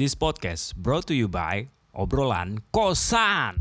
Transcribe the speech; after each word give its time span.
This 0.00 0.14
podcast 0.16 0.76
brought 0.76 1.04
to 1.08 1.14
you 1.14 1.28
by 1.28 1.68
Obrolan 1.92 2.64
Kosan. 2.72 3.60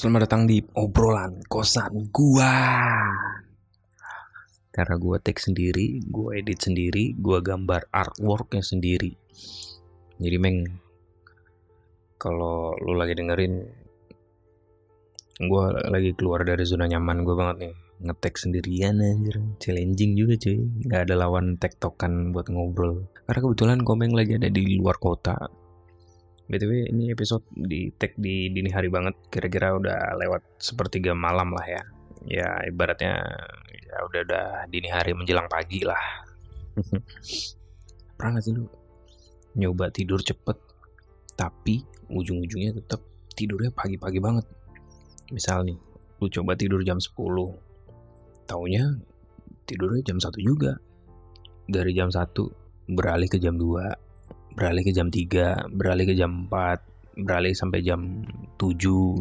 Selamat 0.00 0.24
datang 0.24 0.48
di 0.48 0.64
obrolan 0.80 1.44
kosan 1.44 2.08
gua. 2.08 2.56
Karena 4.72 4.96
gua 4.96 5.20
take 5.20 5.44
sendiri, 5.44 6.00
gua 6.08 6.40
edit 6.40 6.56
sendiri, 6.56 7.12
gua 7.20 7.44
gambar 7.44 7.84
artworknya 7.92 8.64
sendiri. 8.64 9.12
Jadi 10.16 10.36
meng, 10.40 10.64
kalau 12.16 12.72
lu 12.80 12.96
lagi 12.96 13.12
dengerin, 13.12 13.60
gua 15.44 15.68
lagi 15.92 16.16
keluar 16.16 16.48
dari 16.48 16.64
zona 16.64 16.88
nyaman 16.88 17.20
gua 17.20 17.36
banget 17.36 17.56
nih. 17.68 17.74
Ngetek 18.00 18.40
sendirian 18.40 19.04
anjir, 19.04 19.36
challenging 19.60 20.16
juga 20.16 20.40
cuy. 20.40 20.64
Gak 20.88 21.12
ada 21.12 21.28
lawan 21.28 21.60
tektokan 21.60 22.32
buat 22.32 22.48
ngobrol. 22.48 23.04
Karena 23.28 23.40
kebetulan 23.44 23.84
komeng 23.84 24.16
lagi 24.16 24.40
ada 24.40 24.48
di 24.48 24.80
luar 24.80 24.96
kota, 24.96 25.59
BTW 26.50 26.90
ini 26.90 27.14
episode 27.14 27.46
di 27.54 27.94
tag 27.94 28.18
di 28.18 28.50
dini 28.50 28.74
hari 28.74 28.90
banget. 28.90 29.14
Kira-kira 29.30 29.78
udah 29.78 30.18
lewat 30.18 30.58
sepertiga 30.58 31.14
malam 31.14 31.54
lah 31.54 31.62
ya. 31.62 31.82
Ya 32.26 32.48
ibaratnya 32.66 33.22
ya 33.70 33.96
udah 34.10 34.20
udah 34.26 34.46
dini 34.66 34.90
hari 34.90 35.14
menjelang 35.14 35.46
pagi 35.46 35.86
lah. 35.86 36.26
Pernah 38.18 38.42
gak 38.42 38.42
sih 38.42 38.52
lu 38.58 38.66
nyoba 39.54 39.94
tidur 39.94 40.18
cepet 40.18 40.58
tapi 41.38 41.86
ujung-ujungnya 42.10 42.82
tetap 42.82 42.98
tidurnya 43.38 43.70
pagi-pagi 43.70 44.18
banget? 44.18 44.46
Misal 45.30 45.62
nih 45.62 45.78
lu 46.18 46.26
coba 46.26 46.58
tidur 46.58 46.82
jam 46.82 46.98
10 46.98 47.14
taunya 48.50 48.90
tidurnya 49.70 50.02
jam 50.02 50.18
1 50.18 50.34
juga. 50.42 50.74
Dari 51.70 51.94
jam 51.94 52.10
1 52.10 52.90
beralih 52.90 53.30
ke 53.30 53.38
jam 53.38 53.54
2 53.54 54.09
beralih 54.54 54.82
ke 54.82 54.92
jam 54.94 55.08
3, 55.08 55.70
beralih 55.70 56.06
ke 56.10 56.14
jam 56.18 56.46
4, 56.50 57.22
beralih 57.22 57.54
sampai 57.54 57.80
jam 57.84 58.24
7, 58.58 58.70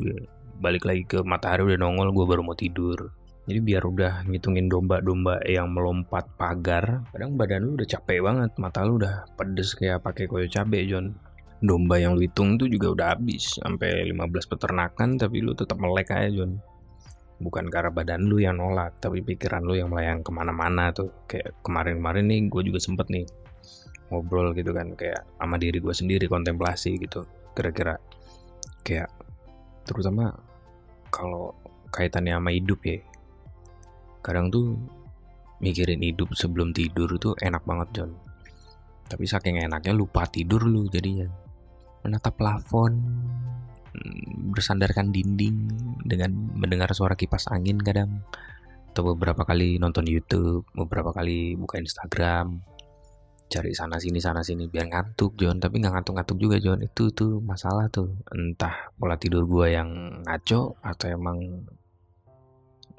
ya. 0.06 0.18
balik 0.60 0.84
lagi 0.84 1.04
ke 1.06 1.22
matahari 1.24 1.66
udah 1.66 1.80
nongol, 1.80 2.12
gue 2.12 2.26
baru 2.26 2.42
mau 2.44 2.58
tidur. 2.58 3.14
Jadi 3.50 3.60
biar 3.66 3.82
udah 3.82 4.14
ngitungin 4.30 4.70
domba-domba 4.70 5.42
yang 5.50 5.74
melompat 5.74 6.30
pagar, 6.38 7.02
kadang 7.10 7.34
badan 7.34 7.66
lu 7.66 7.82
udah 7.82 7.88
capek 7.90 8.22
banget, 8.22 8.52
mata 8.62 8.86
lu 8.86 9.02
udah 9.02 9.26
pedes 9.34 9.74
kayak 9.74 10.06
pakai 10.06 10.30
koyo 10.30 10.46
cabe, 10.46 10.86
John. 10.86 11.18
Domba 11.60 11.98
yang 11.98 12.14
lu 12.14 12.24
hitung 12.24 12.62
tuh 12.62 12.70
juga 12.70 12.94
udah 12.94 13.08
habis, 13.18 13.58
sampai 13.58 14.06
15 14.14 14.52
peternakan, 14.54 15.18
tapi 15.18 15.42
lu 15.42 15.58
tetap 15.58 15.82
melek 15.82 16.14
aja, 16.14 16.30
John. 16.30 16.62
Bukan 17.40 17.72
karena 17.72 17.90
badan 17.90 18.30
lu 18.30 18.38
yang 18.38 18.60
nolak, 18.60 19.00
tapi 19.02 19.26
pikiran 19.26 19.66
lu 19.66 19.74
yang 19.74 19.90
melayang 19.90 20.22
ke 20.22 20.30
mana-mana 20.30 20.92
tuh. 20.94 21.10
Kayak 21.26 21.58
kemarin-kemarin 21.66 22.30
nih, 22.30 22.40
gue 22.52 22.62
juga 22.70 22.80
sempet 22.84 23.08
nih 23.10 23.26
ngobrol 24.10 24.54
gitu 24.58 24.74
kan 24.74 24.94
kayak 24.98 25.26
sama 25.38 25.56
diri 25.62 25.78
gue 25.78 25.94
sendiri 25.94 26.26
kontemplasi 26.26 26.98
gitu 26.98 27.26
kira-kira. 27.54 27.98
Kayak 28.86 29.10
terutama 29.86 30.34
kalau 31.14 31.54
kaitannya 31.90 32.38
sama 32.38 32.54
hidup 32.54 32.80
ya 32.86 33.02
kadang 34.22 34.54
tuh 34.54 34.78
mikirin 35.58 36.04
hidup 36.06 36.30
sebelum 36.38 36.70
tidur 36.76 37.10
tuh 37.18 37.34
enak 37.42 37.66
banget 37.66 37.90
John 37.96 38.12
tapi 39.10 39.26
saking 39.26 39.66
enaknya 39.66 39.92
lupa 39.98 40.30
tidur 40.30 40.70
lu 40.70 40.86
jadinya. 40.86 41.26
Menatap 42.06 42.38
plafon 42.38 42.94
mm, 43.92 44.54
bersandarkan 44.54 45.10
dinding 45.10 45.66
dengan 46.06 46.30
mendengar 46.54 46.94
suara 46.94 47.18
kipas 47.18 47.50
angin 47.50 47.82
kadang. 47.82 48.22
Atau 48.94 49.18
beberapa 49.18 49.42
kali 49.50 49.82
nonton 49.82 50.06
YouTube 50.06 50.70
beberapa 50.78 51.10
kali 51.10 51.58
buka 51.58 51.82
Instagram 51.82 52.62
cari 53.50 53.74
sana 53.74 53.98
sini 53.98 54.22
sana 54.22 54.46
sini 54.46 54.70
biar 54.70 54.86
ngantuk 54.88 55.34
John. 55.36 55.58
Tapi 55.58 55.82
nggak 55.82 55.94
ngantuk-ngantuk 55.98 56.38
juga 56.38 56.62
John. 56.62 56.80
Itu 56.86 57.10
tuh 57.10 57.42
masalah 57.42 57.90
tuh. 57.90 58.14
Entah 58.30 58.94
pola 58.96 59.18
tidur 59.18 59.50
gue 59.50 59.74
yang 59.74 60.22
ngaco 60.24 60.78
atau 60.80 61.08
emang 61.10 61.38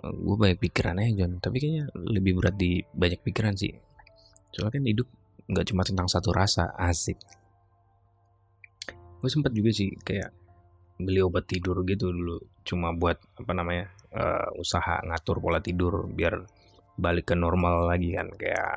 eh, 0.02 0.12
gue 0.12 0.36
banyak 0.36 0.58
pikiran 0.58 0.98
aja 0.98 1.24
John. 1.24 1.38
Tapi 1.38 1.56
kayaknya 1.62 1.84
lebih 1.94 2.42
berat 2.42 2.58
di 2.58 2.82
banyak 2.82 3.22
pikiran 3.22 3.54
sih. 3.54 3.70
Soalnya 4.50 4.82
kan 4.82 4.84
hidup 4.90 5.08
nggak 5.46 5.66
cuma 5.70 5.82
tentang 5.86 6.10
satu 6.10 6.34
rasa 6.34 6.74
asik. 6.74 7.16
Gue 9.22 9.30
sempet 9.30 9.54
juga 9.54 9.70
sih 9.70 9.94
kayak 10.02 10.34
beli 10.98 11.22
obat 11.22 11.46
tidur 11.46 11.80
gitu 11.86 12.10
dulu. 12.10 12.42
Cuma 12.66 12.90
buat 12.90 13.16
apa 13.38 13.52
namanya 13.54 13.88
uh, 14.12 14.50
usaha 14.58 15.00
ngatur 15.06 15.38
pola 15.38 15.62
tidur 15.62 16.10
biar 16.10 16.42
balik 17.00 17.32
ke 17.32 17.34
normal 17.34 17.88
lagi 17.88 18.12
kan 18.12 18.28
kayak 18.36 18.70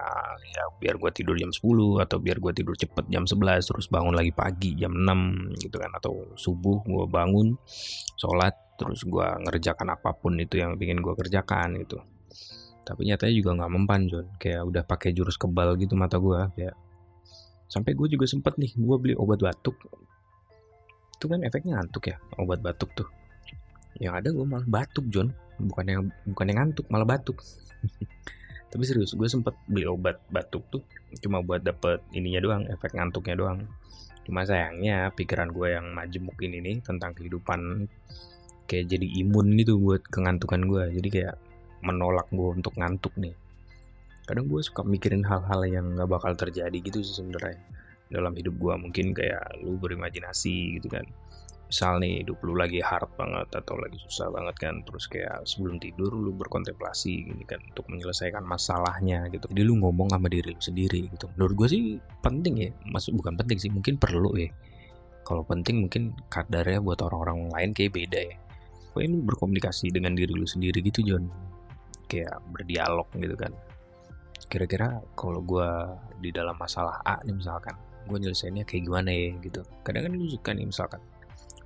ya 0.56 0.64
biar 0.80 0.96
gue 0.96 1.12
tidur 1.12 1.36
jam 1.36 1.52
10 1.52 1.60
atau 2.02 2.18
biar 2.24 2.40
gue 2.40 2.52
tidur 2.56 2.74
cepet 2.74 3.06
jam 3.12 3.28
11 3.28 3.70
terus 3.70 3.86
bangun 3.92 4.16
lagi 4.16 4.32
pagi 4.32 4.80
jam 4.80 4.96
6 4.96 5.60
gitu 5.60 5.76
kan 5.78 5.92
atau 6.00 6.34
subuh 6.40 6.80
gue 6.88 7.06
bangun 7.12 7.60
sholat 8.16 8.56
terus 8.80 9.06
gue 9.06 9.28
ngerjakan 9.48 9.94
apa 9.94 10.16
pun 10.18 10.34
itu 10.40 10.58
yang 10.58 10.80
ingin 10.80 11.04
gue 11.04 11.14
kerjakan 11.14 11.78
gitu. 11.84 12.02
Tapi 12.84 13.08
nyatanya 13.08 13.34
juga 13.36 13.52
nggak 13.62 13.72
mempan 13.72 14.02
John. 14.12 14.28
Kayak 14.36 14.64
udah 14.68 14.84
pakai 14.84 15.16
jurus 15.16 15.40
kebal 15.40 15.78
gitu 15.80 15.96
mata 15.96 16.20
gue 16.20 16.40
kayak 16.58 16.76
sampai 17.72 17.96
gue 17.96 18.08
juga 18.12 18.26
sempet 18.28 18.60
nih 18.60 18.76
gue 18.76 18.98
beli 19.00 19.14
obat 19.16 19.40
batuk. 19.40 19.78
Itu 21.16 21.32
kan 21.32 21.46
efeknya 21.46 21.80
ngantuk 21.80 22.12
ya 22.12 22.18
obat 22.42 22.60
batuk 22.60 22.92
tuh. 22.98 23.08
Yang 24.02 24.14
ada 24.20 24.30
gue 24.34 24.46
malah 24.46 24.68
batuk 24.68 25.06
John 25.14 25.32
bukan 25.60 25.86
yang 25.86 26.02
bukan 26.30 26.46
yang 26.50 26.58
ngantuk 26.64 26.86
malah 26.90 27.08
batuk. 27.08 27.42
Tapi 28.72 28.84
serius 28.90 29.14
gue 29.14 29.30
sempet 29.30 29.54
beli 29.70 29.86
obat 29.86 30.18
batuk 30.34 30.66
tuh 30.74 30.82
cuma 31.22 31.46
buat 31.46 31.62
dapet 31.62 32.02
ininya 32.10 32.42
doang 32.42 32.64
efek 32.70 32.98
ngantuknya 32.98 33.38
doang. 33.38 33.60
Cuma 34.24 34.48
sayangnya 34.48 35.12
pikiran 35.14 35.52
gue 35.52 35.78
yang 35.78 35.94
majemuk 35.94 36.40
ini 36.42 36.64
nih 36.64 36.76
tentang 36.82 37.14
kehidupan 37.14 37.86
kayak 38.66 38.90
jadi 38.90 39.08
imun 39.26 39.54
gitu 39.60 39.78
buat 39.78 40.02
kengantukan 40.10 40.66
gue. 40.66 40.84
Jadi 40.98 41.10
kayak 41.12 41.36
menolak 41.84 42.26
gue 42.34 42.50
untuk 42.50 42.74
ngantuk 42.80 43.14
nih. 43.20 43.36
Kadang 44.24 44.48
gue 44.48 44.64
suka 44.64 44.88
mikirin 44.88 45.28
hal-hal 45.28 45.68
yang 45.68 46.00
gak 46.00 46.08
bakal 46.08 46.32
terjadi 46.32 46.80
gitu 46.80 47.04
sih 47.04 47.20
sebenarnya 47.20 47.60
dalam 48.08 48.34
hidup 48.34 48.56
gue. 48.56 48.74
Mungkin 48.80 49.12
kayak 49.12 49.60
lu 49.62 49.76
berimajinasi 49.78 50.80
gitu 50.80 50.88
kan 50.90 51.04
misal 51.74 51.98
nih 51.98 52.22
hidup 52.22 52.38
lu 52.46 52.54
lagi 52.54 52.78
hard 52.86 53.10
banget 53.18 53.50
atau 53.50 53.74
lagi 53.82 53.98
susah 54.06 54.30
banget 54.30 54.56
kan 54.62 54.86
terus 54.86 55.10
kayak 55.10 55.42
sebelum 55.42 55.82
tidur 55.82 56.14
lu 56.14 56.30
berkontemplasi 56.38 57.34
gini 57.34 57.42
kan 57.50 57.58
untuk 57.66 57.90
menyelesaikan 57.90 58.46
masalahnya 58.46 59.26
gitu. 59.34 59.50
Jadi 59.50 59.66
lu 59.66 59.82
ngomong 59.82 60.14
sama 60.14 60.30
diri 60.30 60.54
lu 60.54 60.62
sendiri 60.62 61.10
gitu. 61.10 61.26
Menurut 61.34 61.66
gue 61.66 61.68
sih 61.74 61.82
penting 62.22 62.54
ya 62.62 62.70
maksud 62.94 63.18
bukan 63.18 63.34
penting 63.42 63.58
sih 63.58 63.74
mungkin 63.74 63.98
perlu 63.98 64.38
ya. 64.38 64.54
Kalau 65.26 65.42
penting 65.42 65.82
mungkin 65.82 66.14
kadarnya 66.30 66.78
buat 66.78 67.02
orang-orang 67.02 67.50
lain 67.50 67.70
kayak 67.74 67.98
beda 67.98 68.22
ya. 68.22 68.38
Pokoknya 68.94 69.10
lu 69.10 69.20
berkomunikasi 69.26 69.90
dengan 69.90 70.14
diri 70.14 70.38
lu 70.38 70.46
sendiri 70.46 70.78
gitu 70.86 71.02
John 71.02 71.26
kayak 72.06 72.38
berdialog 72.54 73.10
gitu 73.18 73.34
kan. 73.34 73.50
Kira-kira 74.46 75.02
kalau 75.18 75.42
gue 75.42 75.70
di 76.22 76.30
dalam 76.30 76.54
masalah 76.54 77.02
A 77.02 77.18
nih 77.26 77.34
misalkan 77.34 77.74
gue 78.06 78.18
nyelesainnya 78.22 78.62
kayak 78.62 78.86
gimana 78.86 79.10
ya 79.10 79.34
gitu. 79.42 79.66
Kadang 79.82 80.06
kan 80.06 80.14
lu 80.14 80.30
suka 80.30 80.54
nih 80.54 80.70
misalkan 80.70 81.02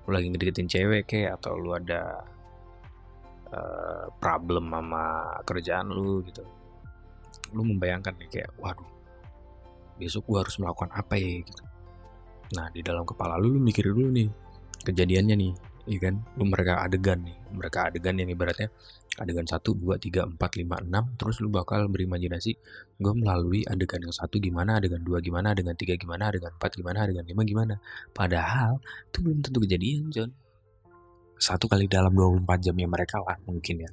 lu 0.07 0.15
lagi 0.15 0.31
ngedeketin 0.31 0.71
cewek 0.71 1.03
kayak 1.03 1.35
atau 1.43 1.59
lu 1.59 1.75
ada 1.75 2.23
uh, 3.51 4.07
problem 4.23 4.71
sama 4.71 5.03
kerjaan 5.43 5.91
lu 5.91 6.23
gitu. 6.23 6.47
Lu 7.51 7.67
membayangkan 7.67 8.15
nih 8.15 8.29
kayak 8.31 8.51
waduh 8.55 8.87
besok 9.99 10.23
gua 10.31 10.47
harus 10.47 10.55
melakukan 10.63 10.95
apa 10.95 11.13
ya? 11.19 11.43
Gitu. 11.43 11.63
Nah 12.55 12.71
di 12.71 12.79
dalam 12.79 13.03
kepala 13.03 13.35
lu 13.35 13.51
lu 13.51 13.59
mikir 13.59 13.91
dulu 13.91 14.07
nih 14.15 14.31
kejadiannya 14.87 15.35
nih 15.35 15.53
iya 15.87 15.99
kan? 16.11 16.15
Lu 16.35 16.43
mereka 16.45 16.83
adegan 16.83 17.23
nih 17.23 17.37
mereka 17.55 17.87
adegan 17.87 18.19
yang 18.19 18.29
ibaratnya 18.29 18.69
adegan 19.17 19.49
1, 19.49 19.57
2, 19.57 19.97
3, 19.97 20.37
4, 20.37 20.37
5, 20.37 20.93
6 20.93 21.17
terus 21.17 21.35
lu 21.41 21.49
bakal 21.49 21.89
berimajinasi 21.89 22.51
gue 23.01 23.13
melalui 23.17 23.65
adegan 23.65 24.05
yang 24.05 24.13
satu 24.13 24.37
gimana 24.37 24.77
adegan 24.77 25.01
dua 25.01 25.17
gimana 25.17 25.57
adegan 25.57 25.73
tiga 25.73 25.97
gimana 25.97 26.29
adegan 26.29 26.53
4 26.53 26.77
gimana 26.77 26.97
adegan 27.09 27.25
5 27.25 27.33
gimana? 27.49 27.75
Padahal 28.13 28.77
itu 29.09 29.17
belum 29.25 29.39
tentu 29.41 29.59
kejadian 29.65 30.13
John. 30.13 30.29
Satu 31.37 31.69
kali 31.69 31.89
dalam 31.89 32.13
24 32.13 32.45
jam 32.61 32.75
yang 32.77 32.91
mereka 32.93 33.21
lah 33.21 33.37
mungkin 33.45 33.85
ya. 33.85 33.91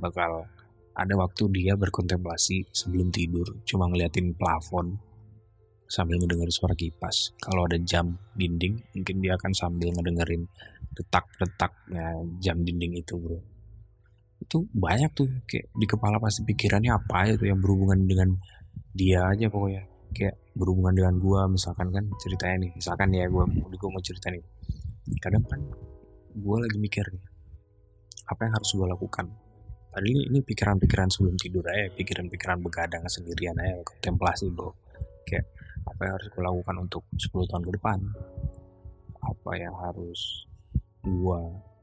Bakal 0.00 0.44
ada 0.92 1.14
waktu 1.16 1.48
dia 1.52 1.72
berkontemplasi 1.76 2.68
sebelum 2.68 3.08
tidur 3.08 3.48
cuma 3.64 3.88
ngeliatin 3.88 4.36
plafon 4.36 5.00
sambil 5.88 6.16
ngedengerin 6.20 6.52
suara 6.52 6.72
kipas. 6.72 7.36
Kalau 7.36 7.68
ada 7.68 7.76
jam 7.80 8.16
dinding 8.36 8.80
mungkin 8.96 9.20
dia 9.20 9.36
akan 9.36 9.52
sambil 9.52 9.92
ngedengerin 9.92 10.48
detak-detaknya 10.92 12.06
jam 12.42 12.60
dinding 12.60 13.00
itu 13.00 13.16
bro 13.16 13.38
itu 14.42 14.66
banyak 14.74 15.10
tuh 15.14 15.28
kayak 15.46 15.70
di 15.70 15.86
kepala 15.86 16.18
pasti 16.18 16.42
pikirannya 16.42 16.92
apa 16.92 17.14
aja 17.24 17.32
tuh 17.38 17.48
yang 17.48 17.62
berhubungan 17.62 18.04
dengan 18.04 18.34
dia 18.92 19.24
aja 19.30 19.46
pokoknya 19.48 19.86
kayak 20.12 20.36
berhubungan 20.52 20.92
dengan 20.92 21.14
gua 21.16 21.48
misalkan 21.48 21.88
kan 21.94 22.04
ceritanya 22.20 22.68
nih 22.68 22.70
misalkan 22.76 23.08
ya 23.14 23.30
gua 23.30 23.48
gua 23.48 23.90
mau 23.90 24.02
cerita 24.02 24.28
nih 24.28 24.42
kadang 25.22 25.46
kan 25.46 25.60
gua 26.36 26.60
lagi 26.60 26.76
mikir 26.76 27.06
nih 27.06 27.24
apa 28.28 28.40
yang 28.44 28.52
harus 28.58 28.70
gua 28.76 28.92
lakukan 28.92 29.30
Padahal 29.92 30.08
ini, 30.08 30.40
pikiran-pikiran 30.40 31.12
sebelum 31.12 31.36
tidur 31.36 31.68
aja, 31.68 31.92
pikiran-pikiran 31.92 32.64
begadang 32.64 33.04
sendirian 33.12 33.52
aja, 33.60 33.76
kontemplasi 33.84 34.48
bro. 34.48 34.72
Kayak 35.28 35.44
apa 35.84 36.00
yang 36.08 36.12
harus 36.16 36.28
gue 36.32 36.42
lakukan 36.48 36.76
untuk 36.80 37.02
10 37.12 37.44
tahun 37.52 37.62
ke 37.68 37.72
depan? 37.76 37.98
Apa 39.20 39.52
yang 39.60 39.76
harus 39.76 40.48
gue 41.02 41.40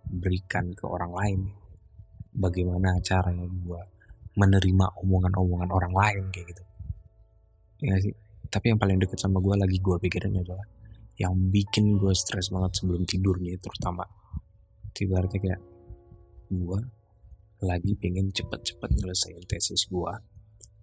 berikan 0.09 0.71
ke 0.73 0.85
orang 0.87 1.11
lain? 1.13 1.39
Bagaimana 2.33 2.97
caranya 3.03 3.45
gue 3.45 3.81
menerima 4.39 4.85
omongan-omongan 5.03 5.69
orang 5.69 5.93
lain 5.93 6.23
kayak 6.31 6.47
gitu? 6.55 6.63
Ya 7.83 7.95
sih? 7.99 8.15
Tapi 8.49 8.73
yang 8.73 8.79
paling 8.81 8.97
deket 8.97 9.19
sama 9.21 9.37
gue 9.43 9.55
lagi 9.55 9.77
gue 9.77 9.95
pikirin 9.99 10.39
adalah 10.39 10.65
yang 11.19 11.35
bikin 11.51 11.99
gue 11.99 12.15
stres 12.15 12.49
banget 12.49 12.79
sebelum 12.79 13.03
tidur 13.03 13.37
nih 13.37 13.59
terutama. 13.59 14.07
Tiba-tiba 14.95 15.37
kayak 15.37 15.61
gue 16.49 16.79
lagi 17.59 17.91
pengen 17.99 18.31
cepet-cepet 18.31 18.89
nyelesain 18.95 19.43
tesis 19.43 19.83
gue 19.91 20.13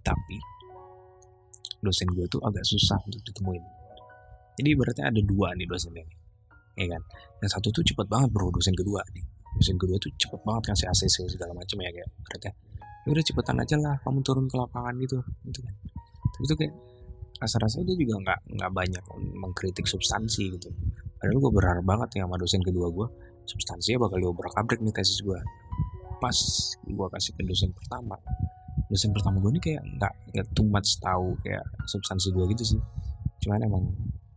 tapi 0.05 0.39
dosen 1.81 2.13
gue 2.13 2.29
tuh 2.29 2.39
agak 2.45 2.63
susah 2.69 3.01
untuk 3.09 3.25
ditemuin 3.25 3.65
jadi 4.61 4.71
berarti 4.77 5.03
ada 5.03 5.21
dua 5.25 5.57
nih 5.57 5.65
dosennya 5.65 6.05
nih 6.05 6.19
ya 6.77 6.87
kan? 6.93 7.03
Yang 7.41 7.51
satu 7.59 7.69
tuh 7.73 7.83
cepet 7.83 8.07
banget 8.07 8.29
bro. 8.31 8.53
Dosen 8.53 8.77
kedua 8.77 9.01
nih. 9.17 9.25
Dosen 9.57 9.77
kedua 9.81 9.97
tuh 9.97 10.13
cepet 10.21 10.41
banget 10.45 10.63
kasih 10.73 10.87
ACC 10.93 11.17
segala 11.33 11.57
macam 11.57 11.77
ya 11.81 11.91
kayak 11.91 12.09
berarti 12.21 12.53
ya 13.07 13.09
udah 13.15 13.25
cepetan 13.25 13.57
aja 13.63 13.77
lah 13.79 13.95
kamu 14.03 14.19
turun 14.27 14.47
ke 14.51 14.57
lapangan 14.59 14.95
gitu 15.01 15.19
gitu 15.49 15.61
kan. 15.65 15.75
Tapi 16.37 16.45
itu 16.45 16.55
kayak 16.59 16.75
rasa-rasanya 17.41 17.85
dia 17.93 17.97
juga 18.05 18.15
nggak 18.21 18.41
nggak 18.59 18.71
banyak 18.75 19.05
mengkritik 19.41 19.87
substansi 19.89 20.53
gitu. 20.53 20.69
Padahal 21.17 21.39
gue 21.41 21.53
berharap 21.53 21.85
banget 21.87 22.21
ya 22.21 22.29
sama 22.29 22.37
dosen 22.37 22.61
kedua 22.61 22.93
gue 22.93 23.07
substansinya 23.47 24.11
bakal 24.11 24.19
diobrak 24.19 24.53
abrik 24.59 24.83
nih 24.83 24.91
tesis 24.91 25.23
gue 25.23 25.39
pas 26.19 26.37
gue 26.83 27.07
kasih 27.13 27.33
ke 27.39 27.43
dosen 27.47 27.71
pertama 27.77 28.17
dosen 28.91 29.15
pertama 29.15 29.39
gue 29.39 29.51
ini 29.55 29.61
kayak 29.63 29.83
nggak 29.87 30.13
nggak 30.35 30.47
too 30.57 30.67
much 30.67 30.99
tahu 30.99 31.39
kayak 31.47 31.63
substansi 31.89 32.35
gue 32.35 32.45
gitu 32.53 32.77
sih. 32.77 32.81
Cuman 33.47 33.63
emang 33.63 33.85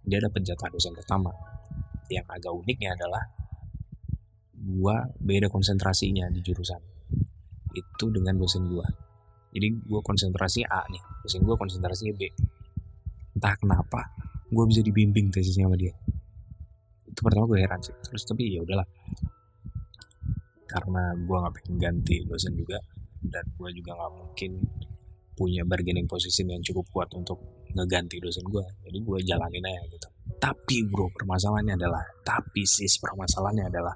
dia 0.05 0.21
dapat 0.21 0.45
jatah 0.45 0.69
dosen 0.69 0.93
pertama 0.93 1.33
yang 2.09 2.25
agak 2.27 2.51
uniknya 2.51 2.97
adalah 2.97 3.23
gue 4.59 4.95
beda 5.21 5.47
konsentrasinya 5.47 6.27
di 6.33 6.41
jurusan. 6.43 6.81
Itu 7.73 8.09
dengan 8.09 8.35
dosen 8.35 8.65
gue 8.67 9.09
jadi 9.49 9.67
gue 9.73 10.01
konsentrasi 10.05 10.61
A 10.69 10.85
nih 10.89 11.01
dosen 11.25 11.41
gue 11.41 11.55
konsentrasinya 11.57 12.13
B. 12.13 12.29
Entah 13.37 13.55
kenapa 13.57 14.13
gue 14.49 14.65
bisa 14.69 14.81
dibimbing 14.85 15.33
tesisnya 15.33 15.65
sama 15.65 15.77
dia. 15.77 15.93
Itu 17.09 17.19
pertama 17.25 17.49
gue 17.49 17.57
heran 17.57 17.81
sih. 17.81 17.93
Terus 18.05 18.23
tapi 18.29 18.53
ya 18.53 18.61
udahlah. 18.61 18.85
Karena 20.69 21.17
gue 21.17 21.37
nggak 21.37 21.53
pengen 21.61 21.75
ganti 21.81 22.21
dosen 22.29 22.53
juga 22.53 22.77
dan 23.25 23.45
gue 23.57 23.69
juga 23.73 23.97
nggak 23.97 24.13
mungkin 24.13 24.51
punya 25.33 25.63
bargaining 25.65 26.05
position 26.05 26.51
yang 26.51 26.61
cukup 26.61 26.85
kuat 26.93 27.09
untuk 27.15 27.39
ngeganti 27.71 28.19
dosen 28.19 28.43
gue 28.43 28.65
jadi 28.83 28.97
gue 28.99 29.17
jalanin 29.23 29.63
aja 29.71 29.83
gitu 29.87 30.07
tapi 30.39 30.87
bro 30.87 31.11
permasalahannya 31.11 31.75
adalah 31.75 32.03
tapi 32.23 32.63
sis 32.63 32.97
permasalahannya 32.97 33.67
adalah 33.67 33.95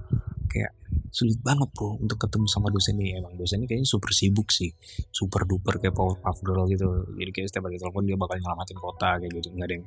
kayak 0.51 0.75
sulit 1.09 1.39
banget 1.41 1.69
bro 1.73 1.97
untuk 1.97 2.19
ketemu 2.21 2.45
sama 2.45 2.69
dosen 2.69 2.99
ini. 2.99 3.17
Emang 3.17 3.33
dosen 3.39 3.63
ini 3.63 3.65
kayaknya 3.65 3.89
super 3.89 4.11
sibuk 4.13 4.53
sih 4.53 4.69
super 5.09 5.47
duper 5.47 5.81
kayak 5.81 5.95
power 5.95 6.19
puff 6.19 6.37
girl 6.45 6.67
gitu. 6.69 6.85
Jadi 7.17 7.31
kayak 7.33 7.47
setiap 7.49 7.65
kali 7.65 7.79
telepon 7.79 8.05
dia 8.05 8.17
bakal 8.19 8.37
nyelamatin 8.37 8.77
kota 8.77 9.09
kayak 9.17 9.31
gitu. 9.33 9.47
Nggak 9.55 9.65
ada 9.65 9.73
yang 9.73 9.85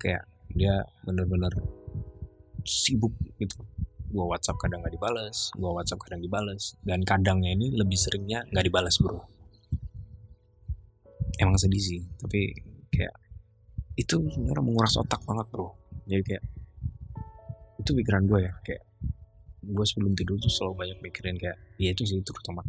kayak 0.00 0.22
dia 0.54 0.74
bener-bener 1.04 1.52
sibuk 2.64 3.12
gitu. 3.38 3.60
Gue 4.10 4.26
WhatsApp 4.26 4.58
kadang 4.58 4.82
nggak 4.82 4.94
dibales, 4.98 5.54
gue 5.54 5.70
WhatsApp 5.70 6.02
kadang 6.02 6.18
dibales, 6.18 6.74
dan 6.82 7.06
kadangnya 7.06 7.54
ini 7.54 7.70
lebih 7.70 7.94
seringnya 7.94 8.42
nggak 8.50 8.66
dibalas 8.66 8.98
bro. 8.98 9.22
Emang 11.38 11.54
sedih 11.54 11.78
sih, 11.78 12.02
tapi 12.18 12.50
kayak 12.90 13.14
itu 13.94 14.18
sebenarnya 14.34 14.66
menguras 14.66 14.98
otak 14.98 15.22
banget 15.22 15.46
bro. 15.54 15.79
Jadi 16.10 16.22
kayak 16.26 16.44
itu 17.78 17.90
pikiran 17.94 18.26
gue 18.26 18.40
ya, 18.42 18.52
kayak 18.66 18.82
gue 19.60 19.86
sebelum 19.86 20.12
tidur 20.18 20.36
tuh 20.42 20.50
selalu 20.50 20.74
banyak 20.74 20.98
mikirin 21.06 21.38
kayak, 21.38 21.56
ya 21.78 21.94
itu 21.94 22.02
sih 22.02 22.18
terutama 22.26 22.66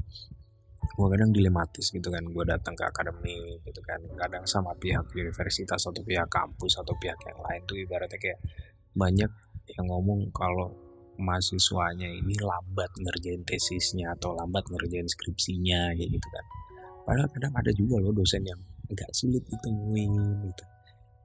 gue 0.82 1.08
kadang 1.08 1.32
dilematis 1.32 1.94
gitu 1.94 2.10
kan 2.10 2.26
gue 2.26 2.44
datang 2.46 2.74
ke 2.76 2.84
akademi 2.84 3.58
gitu 3.64 3.80
kan 3.86 4.02
kadang 4.18 4.44
sama 4.44 4.76
pihak 4.76 5.08
universitas 5.14 5.88
atau 5.88 6.02
pihak 6.04 6.28
kampus 6.28 6.78
atau 6.82 6.92
pihak 7.00 7.16
yang 7.26 7.40
lain 7.40 7.62
tuh 7.70 7.78
ibaratnya 7.80 8.20
kayak 8.20 8.42
banyak 8.92 9.32
yang 9.78 9.86
ngomong 9.88 10.28
kalau 10.36 10.74
mahasiswanya 11.22 12.10
ini 12.10 12.34
lambat 12.42 12.92
ngerjain 12.98 13.46
tesisnya 13.46 14.12
atau 14.18 14.34
lambat 14.34 14.66
ngerjain 14.68 15.06
skripsinya 15.06 15.94
gitu 15.96 16.28
kan. 16.34 16.46
Padahal 17.06 17.30
kadang 17.30 17.54
ada 17.56 17.72
juga 17.72 18.02
loh 18.02 18.12
dosen 18.12 18.42
yang 18.42 18.60
agak 18.90 19.10
sulit 19.16 19.46
ditemuin 19.48 20.12
gitu 20.50 20.64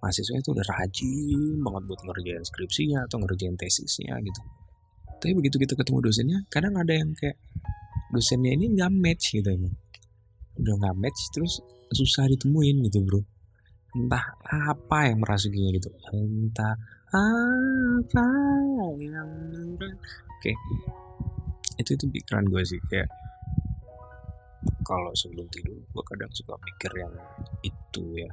mahasiswa 0.00 0.36
itu 0.36 0.50
udah 0.52 0.66
rajin 0.66 1.60
banget 1.60 1.82
buat 1.88 2.00
ngerjain 2.04 2.44
skripsinya 2.44 2.98
atau 3.08 3.16
ngerjain 3.22 3.56
tesisnya 3.56 4.16
gitu. 4.20 4.40
Tapi 5.16 5.32
begitu 5.32 5.56
kita 5.56 5.74
ketemu 5.74 5.98
dosennya 6.04 6.38
kadang 6.52 6.76
ada 6.76 6.92
yang 6.92 7.16
kayak 7.16 7.40
dosennya 8.12 8.52
ini 8.54 8.76
nggak 8.76 8.92
match 8.92 9.34
gitu 9.34 9.48
emang 9.48 9.74
udah 10.56 10.74
nggak 10.80 10.96
match 10.96 11.20
terus 11.32 11.60
susah 11.92 12.28
ditemuin 12.28 12.84
gitu 12.88 13.00
bro. 13.04 13.20
Entah 13.96 14.36
apa 14.44 15.08
yang 15.08 15.24
merasukinya 15.24 15.70
gitu. 15.72 15.88
Entah 16.12 16.76
apa 17.10 18.28
yang 19.00 19.30
oke. 19.80 20.42
Okay. 20.42 20.56
itu 21.76 21.92
itu 21.92 22.08
pikiran 22.08 22.48
gue 22.48 22.62
sih 22.64 22.80
kayak 22.88 23.08
kalau 24.86 25.10
sebelum 25.18 25.50
tidur 25.50 25.74
gue 25.82 26.04
kadang 26.06 26.30
suka 26.30 26.54
mikir 26.62 26.94
yang 26.94 27.10
itu 27.66 28.22
ya. 28.22 28.30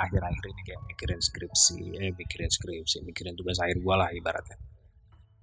Akhir-akhir 0.00 0.44
ini 0.48 0.62
kayak 0.64 0.82
mikirin 0.88 1.20
skripsi 1.20 2.00
eh 2.00 2.10
mikirin 2.16 2.48
skripsi 2.48 3.04
mikirin 3.04 3.36
tugas 3.36 3.60
akhir 3.60 3.84
gue 3.84 3.94
lah 3.94 4.08
ibaratnya. 4.16 4.56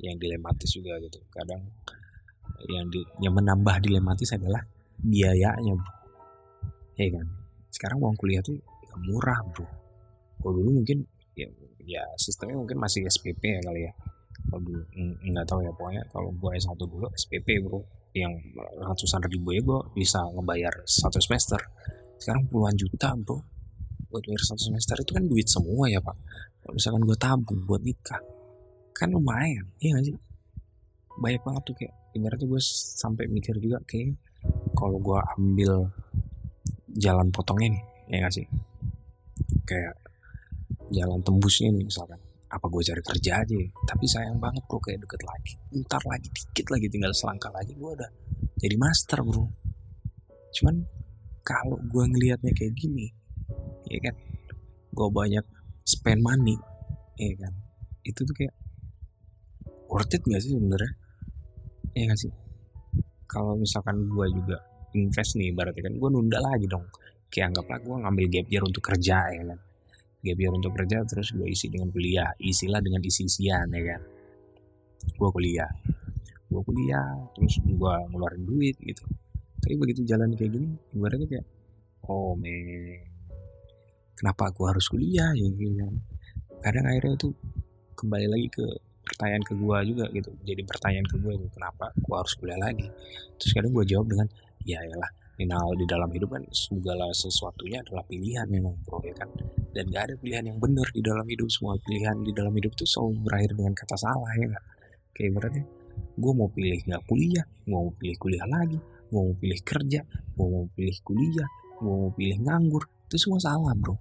Yang 0.02 0.18
dilematis 0.26 0.70
juga 0.74 0.98
gitu. 0.98 1.22
Kadang 1.30 1.62
yang 2.74 2.90
di, 2.90 3.06
yang 3.22 3.38
menambah 3.38 3.86
dilematis 3.86 4.34
adalah 4.34 4.66
biayanya 4.98 5.78
bro. 5.78 5.94
Ya 6.98 7.08
kan? 7.14 7.28
Sekarang 7.70 8.02
uang 8.02 8.18
kuliah 8.18 8.42
tuh 8.42 8.58
gak 8.90 8.98
murah 9.06 9.46
bro. 9.46 9.70
Kalau 10.42 10.58
dulu 10.58 10.82
mungkin 10.82 11.06
ya 11.38 11.46
ya 11.86 12.02
sistemnya 12.18 12.58
mungkin 12.58 12.82
masih 12.82 13.06
SPP 13.06 13.46
ya 13.46 13.62
kali 13.62 13.86
ya. 13.86 13.94
Kalau 14.50 14.62
dulu 14.66 14.82
nggak 15.22 15.46
tahu 15.46 15.62
ya. 15.62 15.72
Pokoknya 15.78 16.02
kalau 16.10 16.34
gue 16.34 16.50
S1 16.58 16.82
dulu 16.82 17.06
SPP 17.14 17.62
bro 17.62 18.01
yang 18.12 18.34
ratusan 18.80 19.24
ribu 19.24 19.56
ya 19.56 19.62
gue 19.64 19.80
bisa 19.96 20.20
ngebayar 20.36 20.84
satu 20.84 21.20
semester. 21.24 21.60
Sekarang 22.20 22.48
puluhan 22.52 22.76
juta 22.76 23.16
bro. 23.16 23.40
Buat 24.12 24.28
bayar 24.28 24.44
satu 24.44 24.62
semester 24.68 25.00
itu 25.00 25.12
kan 25.16 25.24
duit 25.24 25.48
semua 25.48 25.88
ya 25.88 26.04
pak. 26.04 26.18
Kalau 26.62 26.74
misalkan 26.76 27.04
gue 27.08 27.18
tabung 27.18 27.60
buat 27.64 27.82
nikah 27.82 28.20
kan 29.02 29.10
lumayan 29.10 29.66
iya 29.82 29.98
gak 29.98 30.06
sih? 30.14 30.16
Banyak 31.18 31.42
banget 31.42 31.64
tuh 31.66 31.76
kayak 31.80 31.94
ibaratnya 32.14 32.46
gue 32.46 32.62
sampai 33.02 33.26
mikir 33.32 33.58
juga 33.58 33.82
kayak 33.90 34.14
kalau 34.78 35.02
gue 35.02 35.20
ambil 35.40 35.90
jalan 36.94 37.34
potongnya 37.34 37.74
nih 37.80 37.84
ya 38.14 38.18
gak 38.28 38.34
sih? 38.36 38.46
Kayak 39.66 39.96
jalan 40.92 41.24
tembusnya 41.24 41.74
nih 41.74 41.88
misalkan 41.88 42.20
apa 42.52 42.68
gue 42.68 42.82
cari 42.84 43.00
kerja 43.00 43.32
aja 43.40 43.56
tapi 43.88 44.06
sayang 44.12 44.36
banget 44.36 44.64
bro 44.68 44.84
kayak 44.84 45.00
deket 45.08 45.22
lagi. 45.24 45.56
Ntar 45.72 46.04
lagi 46.04 46.28
dikit 46.28 46.68
lagi 46.68 46.88
tinggal 46.92 47.16
selangkah 47.16 47.52
lagi 47.56 47.72
gue 47.72 47.92
udah 47.96 48.10
jadi 48.60 48.76
master 48.76 49.24
bro. 49.24 49.48
Cuman 50.52 50.76
kalau 51.48 51.80
gue 51.80 52.04
ngelihatnya 52.12 52.52
kayak 52.52 52.76
gini 52.76 53.08
ya 53.88 54.00
kan 54.04 54.16
gue 54.92 55.08
banyak 55.08 55.46
spend 55.88 56.20
money 56.20 56.60
ya 57.16 57.32
kan. 57.40 57.54
Itu 58.04 58.28
tuh 58.28 58.36
kayak 58.36 58.56
worth 59.88 60.12
it 60.12 60.24
gak 60.28 60.44
sih 60.44 60.52
sebenarnya? 60.52 60.92
Ya 61.96 62.12
gak 62.12 62.20
sih? 62.20 62.32
Kalau 63.32 63.56
misalkan 63.56 64.12
gue 64.12 64.28
juga 64.36 64.60
invest 64.92 65.40
nih 65.40 65.56
berarti 65.56 65.80
kan 65.80 65.96
gue 65.96 66.10
nunda 66.12 66.44
lagi 66.44 66.68
dong. 66.68 66.84
Kayak 67.32 67.56
anggaplah 67.56 67.80
gue 67.80 67.96
ngambil 68.04 68.26
gap 68.28 68.48
year 68.52 68.64
untuk 68.68 68.84
kerja 68.84 69.18
ya 69.32 69.44
kan 69.48 69.71
year 70.22 70.54
untuk 70.54 70.74
kerja 70.78 71.02
terus 71.06 71.34
gue 71.34 71.48
isi 71.50 71.68
dengan 71.68 71.90
kuliah. 71.90 72.30
Isilah 72.38 72.82
dengan 72.82 73.02
isi-isian 73.02 73.68
ya 73.74 73.82
kan? 73.96 74.02
Gue 75.18 75.30
kuliah. 75.34 75.72
Gue 76.48 76.62
kuliah 76.62 77.18
terus 77.34 77.58
gue 77.62 77.94
ngeluarin 78.14 78.44
duit 78.46 78.78
gitu. 78.82 79.04
Tapi 79.62 79.74
begitu 79.78 80.02
jalan 80.06 80.34
kayak 80.34 80.52
gini 80.58 80.70
ibaratnya 80.98 81.28
kayak 81.30 81.46
oh 82.10 82.34
men 82.34 83.02
kenapa 84.18 84.54
aku 84.54 84.70
harus 84.70 84.86
kuliah? 84.90 85.34
Ya 85.34 85.46
gitu 85.50 85.74
kan. 85.82 85.94
Kadang 86.62 86.86
akhirnya 86.86 87.18
itu 87.18 87.30
kembali 87.98 88.28
lagi 88.30 88.48
ke 88.54 88.66
pertanyaan 89.02 89.44
ke 89.44 89.54
gue 89.58 89.78
juga 89.90 90.06
gitu. 90.14 90.30
Jadi 90.46 90.62
pertanyaan 90.66 91.08
ke 91.10 91.16
gue 91.18 91.34
kenapa 91.50 91.90
gue 91.98 92.16
harus 92.16 92.34
kuliah 92.38 92.60
lagi? 92.62 92.88
Terus 93.42 93.52
kadang 93.58 93.74
gue 93.74 93.86
jawab 93.90 94.08
dengan 94.10 94.28
ya 94.62 94.78
lah 94.94 95.21
final 95.42 95.74
di 95.74 95.90
dalam 95.90 96.10
hidup 96.14 96.38
kan 96.38 96.46
segala 96.54 97.10
sesuatunya 97.10 97.82
adalah 97.82 98.06
pilihan 98.06 98.46
memang 98.46 98.78
bro 98.86 99.02
ya 99.02 99.18
kan? 99.18 99.30
Dan 99.74 99.90
gak 99.90 100.14
ada 100.14 100.16
pilihan 100.22 100.46
yang 100.54 100.62
benar 100.62 100.86
di 100.94 101.02
dalam 101.02 101.26
hidup. 101.26 101.50
Semua 101.50 101.82
pilihan 101.82 102.22
di 102.22 102.30
dalam 102.30 102.54
hidup 102.54 102.78
tuh 102.78 102.86
selalu 102.86 103.26
berakhir 103.26 103.52
dengan 103.58 103.74
kata 103.74 103.98
salah 103.98 104.32
ya 104.38 104.46
gak 104.54 104.66
kayak 105.18 105.32
berarti 105.34 105.62
gue 105.92 106.34
mau 106.34 106.48
pilih 106.48 106.80
nggak 106.88 107.04
kuliah 107.04 107.46
gue 107.68 107.74
mau 107.76 107.92
pilih 108.00 108.16
kuliah 108.16 108.48
lagi 108.48 108.80
gue 108.80 109.20
mau 109.20 109.36
pilih 109.36 109.60
kerja 109.60 110.02
gue 110.08 110.48
mau 110.48 110.66
pilih 110.72 110.98
kuliah 111.04 111.50
gue 111.82 111.90
mau 111.90 112.12
pilih 112.14 112.38
nganggur. 112.46 112.84
Itu 113.10 113.18
semua 113.18 113.42
salah 113.42 113.74
bro. 113.74 113.98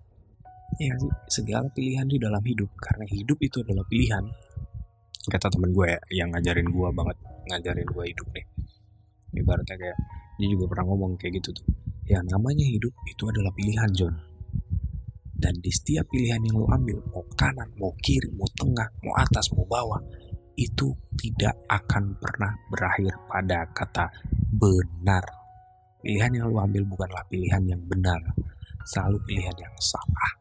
Ya 0.79 0.95
sih? 1.01 1.11
Segala 1.27 1.67
pilihan 1.73 2.07
di 2.07 2.21
dalam 2.21 2.45
hidup 2.45 2.71
karena 2.79 3.09
hidup 3.09 3.41
itu 3.43 3.65
adalah 3.65 3.83
pilihan. 3.89 4.23
Kata 5.27 5.51
temen 5.51 5.73
gue 5.75 5.87
ya, 5.89 6.01
yang 6.23 6.29
ngajarin 6.33 6.69
gue 6.69 6.89
banget 6.95 7.17
ngajarin 7.51 7.89
gue 7.89 8.05
hidup 8.07 8.29
nih. 8.37 8.47
Ibaratnya 9.41 9.77
kayak 9.81 9.99
dia 10.41 10.51
juga 10.57 10.65
pernah 10.73 10.91
ngomong 10.91 11.21
kayak 11.21 11.45
gitu 11.45 11.53
tuh 11.53 11.67
ya 12.09 12.19
namanya 12.27 12.65
hidup 12.65 12.91
itu 13.07 13.23
adalah 13.29 13.53
pilihan 13.53 13.91
John 13.93 14.15
dan 15.41 15.57
di 15.61 15.73
setiap 15.73 16.09
pilihan 16.09 16.41
yang 16.41 16.57
lo 16.61 16.67
ambil 16.73 17.01
mau 17.13 17.25
kanan 17.37 17.69
mau 17.77 17.93
kiri 18.01 18.33
mau 18.33 18.49
tengah 18.57 18.89
mau 19.05 19.15
atas 19.21 19.53
mau 19.53 19.65
bawah 19.69 20.01
itu 20.61 20.93
tidak 21.17 21.57
akan 21.73 22.21
pernah 22.21 22.53
berakhir 22.69 23.17
pada 23.25 23.65
kata 23.73 24.13
benar. 24.53 25.25
Pilihan 26.05 26.37
yang 26.37 26.53
lu 26.53 26.61
ambil 26.61 26.85
bukanlah 26.85 27.25
pilihan 27.33 27.65
yang 27.65 27.81
benar, 27.89 28.21
selalu 28.85 29.21
pilihan 29.25 29.57
yang 29.57 29.75
salah. 29.81 30.33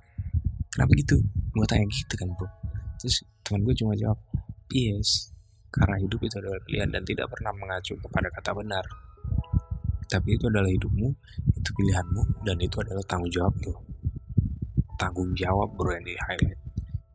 Kenapa 0.71 0.91
gitu? 0.95 1.19
Gue 1.55 1.67
tanya 1.67 1.87
gitu 1.87 2.13
kan 2.19 2.27
bro. 2.35 2.47
Terus 2.99 3.23
teman 3.43 3.63
gue 3.63 3.75
cuma 3.75 3.95
jawab, 3.95 4.19
yes, 4.71 5.31
karena 5.71 5.95
hidup 5.99 6.19
itu 6.19 6.35
adalah 6.39 6.59
pilihan 6.67 6.89
dan 6.91 7.03
tidak 7.07 7.27
pernah 7.31 7.51
mengacu 7.55 7.95
kepada 7.99 8.27
kata 8.31 8.51
benar. 8.55 8.85
Tapi 10.09 10.41
itu 10.41 10.49
adalah 10.49 10.67
hidupmu, 10.73 11.07
itu 11.53 11.69
pilihanmu, 11.69 12.41
dan 12.41 12.57
itu 12.57 12.81
adalah 12.81 13.05
tanggung 13.05 13.29
jawab 13.29 13.53
tuh. 13.61 13.77
Tanggung 14.97 15.31
jawab 15.37 15.77
bro 15.77 15.93
yang 15.93 16.03
di 16.03 16.17
highlight 16.17 16.69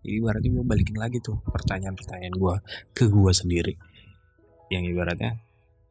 jadi 0.05 0.21
ibaratnya 0.21 0.51
gue 0.53 0.65
balikin 0.69 1.01
lagi 1.01 1.17
tuh 1.25 1.41
pertanyaan-pertanyaan 1.49 2.37
gue 2.37 2.55
ke 2.93 3.09
gue 3.09 3.33
sendiri. 3.33 3.73
Yang 4.69 4.93
ibaratnya 4.93 5.41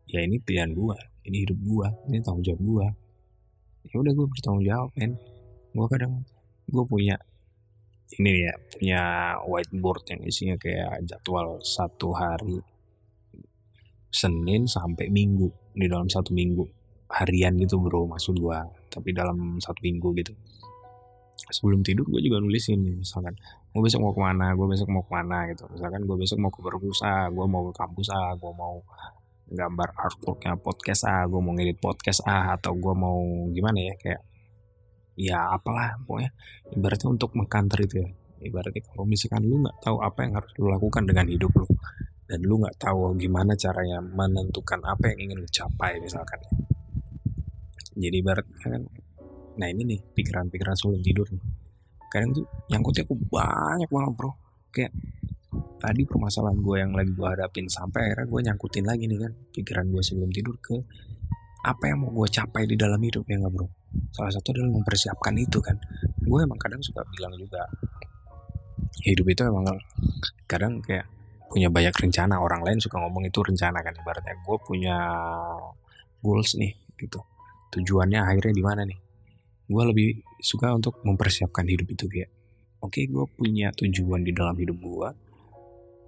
ya 0.05 0.21
ini 0.21 0.37
pilihan 0.37 0.69
gue 0.77 0.97
ini 1.25 1.37
hidup 1.41 1.57
gue 1.57 1.87
ini 2.13 2.21
tanggung 2.21 2.45
jawab 2.45 2.61
gue 2.61 2.87
ya 3.89 3.95
udah 3.97 4.13
gue 4.13 4.27
bertanggung 4.29 4.65
jawab 4.69 4.89
men. 4.93 5.17
Gue 5.73 5.85
kadang 5.89 6.21
gue 6.69 6.83
punya 6.85 7.17
ini 8.21 8.45
ya 8.45 8.53
punya 8.69 9.01
whiteboard 9.49 10.05
yang 10.13 10.21
isinya 10.29 10.55
kayak 10.61 11.01
jadwal 11.09 11.57
satu 11.65 12.13
hari 12.13 12.61
Senin 14.13 14.69
sampai 14.69 15.09
Minggu 15.09 15.49
di 15.73 15.89
dalam 15.89 16.05
satu 16.05 16.37
minggu 16.37 16.82
harian 17.13 17.53
gitu 17.61 17.77
bro 17.77 18.09
maksud 18.09 18.33
gue 18.41 18.57
tapi 18.89 19.13
dalam 19.13 19.61
satu 19.61 19.79
minggu 19.85 20.09
gitu. 20.17 20.33
Sebelum 21.53 21.85
tidur 21.85 22.07
gue 22.09 22.21
juga 22.23 22.41
nulisin 22.41 23.03
misalkan 23.03 23.37
gue 23.73 23.81
besok 23.81 24.01
mau 24.01 24.13
ke 24.15 24.21
mana? 24.21 24.57
Gue 24.57 24.67
besok 24.69 24.89
mau 24.89 25.03
ke 25.05 25.11
mana? 25.13 25.45
Gitu. 25.53 25.63
Misalkan 25.69 26.01
gue 26.09 26.17
besok 26.17 26.37
mau 26.41 26.49
ke 26.49 26.59
perpus 26.65 26.99
gue 27.05 27.45
mau 27.45 27.61
ke 27.69 27.73
kampus 27.77 28.07
A 28.09 28.33
gue 28.33 28.51
mau 28.53 28.81
gambar 29.53 29.89
artworknya 29.93 30.57
podcast 30.57 31.05
A 31.05 31.29
gue 31.29 31.37
mau 31.37 31.53
ngedit 31.53 31.77
podcast 31.77 32.25
A 32.25 32.57
atau 32.57 32.73
gue 32.73 32.93
mau 32.97 33.21
gimana 33.53 33.77
ya 33.77 33.93
kayak 34.01 34.21
ya 35.13 35.37
apalah 35.53 36.01
pokoknya. 36.09 36.31
Ibaratnya 36.73 37.07
untuk 37.13 37.37
mengkanter 37.37 37.85
itu 37.85 37.95
ya. 38.01 38.09
Ibaratnya 38.43 38.81
kalau 38.89 39.05
misalkan 39.05 39.45
lu 39.45 39.61
nggak 39.61 39.77
tahu 39.85 40.01
apa 40.01 40.19
yang 40.25 40.33
harus 40.41 40.51
lu 40.57 40.65
lakukan 40.71 41.03
dengan 41.05 41.29
hidup 41.29 41.53
lu 41.53 41.67
dan 42.33 42.39
lu 42.49 42.55
nggak 42.63 42.79
tahu 42.79 43.13
gimana 43.19 43.53
caranya 43.53 43.99
menentukan 43.99 44.79
apa 44.87 45.11
yang 45.13 45.29
ingin 45.29 45.37
lu 45.43 45.49
capai 45.51 45.99
misalkan 45.99 46.39
jadi 47.93 48.15
ibaratnya 48.21 48.57
kan 48.57 48.83
nah 49.53 49.69
ini 49.69 49.85
nih 49.85 49.99
pikiran-pikiran 50.17 50.73
sebelum 50.73 51.01
tidur 51.05 51.27
nih. 51.29 51.43
Kadang 52.09 52.29
tuh 52.33 52.45
nyangkutnya 52.69 53.05
aku 53.05 53.15
banyak 53.29 53.89
banget 53.89 54.13
bro. 54.17 54.31
Kayak 54.73 54.91
tadi 55.77 56.01
permasalahan 56.09 56.57
gue 56.57 56.75
yang 56.81 56.91
lagi 56.97 57.11
gue 57.13 57.27
hadapin 57.27 57.69
sampai 57.69 58.09
akhirnya 58.09 58.25
gue 58.25 58.39
nyangkutin 58.49 58.85
lagi 58.85 59.03
nih 59.05 59.19
kan 59.21 59.31
pikiran 59.53 59.85
gue 59.93 60.01
sebelum 60.01 60.29
tidur 60.33 60.57
ke 60.57 60.73
apa 61.63 61.83
yang 61.93 62.01
mau 62.01 62.11
gue 62.11 62.27
capai 62.33 62.65
di 62.65 62.75
dalam 62.75 62.97
hidup 62.97 63.23
ya 63.29 63.37
nggak 63.37 63.53
bro? 63.53 63.67
Salah 64.09 64.33
satu 64.33 64.57
adalah 64.57 64.73
mempersiapkan 64.73 65.33
itu 65.37 65.61
kan. 65.61 65.77
Gue 66.25 66.39
emang 66.41 66.57
kadang 66.57 66.81
suka 66.81 67.05
bilang 67.13 67.37
juga 67.37 67.61
hidup 69.05 69.25
itu 69.29 69.41
emang 69.45 69.65
kadang 70.49 70.81
kayak 70.81 71.05
punya 71.53 71.69
banyak 71.69 71.93
rencana. 71.93 72.41
Orang 72.41 72.65
lain 72.65 72.81
suka 72.81 72.97
ngomong 72.97 73.29
itu 73.29 73.37
rencana 73.45 73.85
kan 73.85 73.93
ibaratnya 73.93 74.33
gue 74.41 74.57
punya 74.65 74.97
goals 76.25 76.57
nih 76.57 76.73
gitu 76.97 77.21
tujuannya 77.73 78.19
akhirnya 78.21 78.53
di 78.53 78.63
mana 78.63 78.81
nih? 78.85 78.99
Gue 79.65 79.83
lebih 79.89 80.09
suka 80.43 80.69
untuk 80.75 81.01
mempersiapkan 81.01 81.65
hidup 81.65 81.87
itu 81.89 82.05
kayak 82.05 82.29
oke 82.83 82.91
okay, 82.91 83.07
gue 83.07 83.25
punya 83.33 83.71
tujuan 83.73 84.27
di 84.27 84.35
dalam 84.35 84.53
hidup 84.59 84.75
gue 84.75 85.09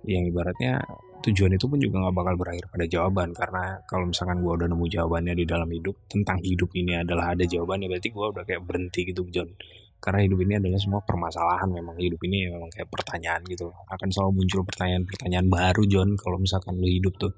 yang 0.05 0.27
ibaratnya 0.27 0.83
tujuan 1.25 1.57
itu 1.57 1.65
pun 1.65 1.81
juga 1.81 2.05
gak 2.05 2.13
bakal 2.13 2.35
berakhir 2.37 2.69
pada 2.69 2.85
jawaban 2.85 3.33
karena 3.33 3.81
kalau 3.89 4.05
misalkan 4.05 4.43
gue 4.43 4.51
udah 4.53 4.67
nemu 4.69 4.85
jawabannya 4.85 5.33
di 5.33 5.45
dalam 5.47 5.65
hidup 5.71 5.95
tentang 6.05 6.37
hidup 6.45 6.69
ini 6.77 7.01
adalah 7.01 7.33
ada 7.33 7.47
jawabannya 7.47 7.89
berarti 7.89 8.09
gue 8.13 8.25
udah 8.29 8.43
kayak 8.45 8.61
berhenti 8.61 9.01
gitu 9.09 9.25
John 9.33 9.49
karena 10.03 10.21
hidup 10.21 10.39
ini 10.45 10.53
adalah 10.61 10.77
semua 10.77 11.01
permasalahan 11.01 11.65
memang 11.71 11.97
hidup 11.97 12.21
ini 12.29 12.53
memang 12.53 12.69
kayak 12.69 12.91
pertanyaan 12.93 13.41
gitu 13.49 13.73
akan 13.89 14.07
selalu 14.13 14.31
muncul 14.43 14.61
pertanyaan-pertanyaan 14.61 15.47
baru 15.49 15.83
John 15.89 16.13
kalau 16.13 16.37
misalkan 16.37 16.77
lu 16.77 16.85
hidup 16.85 17.17
tuh. 17.17 17.33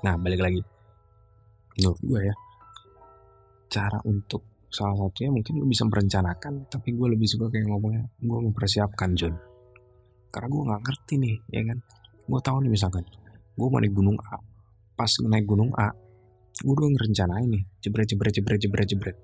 Nah 0.00 0.16
balik 0.16 0.40
lagi. 0.40 0.64
Menurut 1.76 2.00
gue 2.00 2.20
ya 2.32 2.34
cara 3.66 3.98
untuk 4.06 4.66
salah 4.70 4.98
satunya 4.98 5.30
mungkin 5.30 5.62
lu 5.62 5.66
bisa 5.66 5.86
merencanakan 5.86 6.68
tapi 6.68 6.92
gue 6.92 7.08
lebih 7.14 7.26
suka 7.30 7.48
kayak 7.48 7.70
ngomongnya 7.70 8.04
gue 8.18 8.38
mempersiapkan 8.50 9.14
John 9.14 9.34
karena 10.36 10.52
gue 10.52 10.62
nggak 10.68 10.82
ngerti 10.84 11.14
nih 11.16 11.36
ya 11.48 11.62
kan? 11.64 11.78
Gue 12.28 12.40
tahu 12.44 12.56
nih 12.66 12.70
misalkan 12.76 13.04
gue 13.56 13.66
mau 13.72 13.80
naik 13.80 13.94
gunung 13.96 14.20
A 14.20 14.36
pas 14.92 15.08
naik 15.24 15.48
gunung 15.48 15.72
A 15.80 15.88
gue 16.60 16.72
udah 16.72 16.88
ngerencanain 16.92 17.48
nih 17.48 17.64
jebret 17.80 18.04
jebret 18.04 18.32
jebret 18.36 18.60
jebret 18.60 18.86
jebret. 18.88 19.16